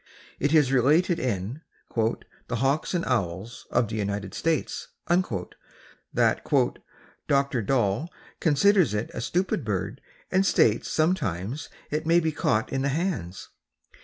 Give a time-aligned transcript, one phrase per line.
[0.39, 1.61] It is related in
[1.95, 6.79] "The Hawks and Owls of the United States," that
[7.27, 7.61] "Dr.
[7.61, 8.09] Dall
[8.39, 10.01] considers it a stupid bird
[10.31, 13.49] and states that sometimes it may be caught in the hands.